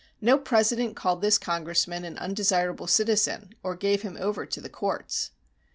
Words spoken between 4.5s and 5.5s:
the courts.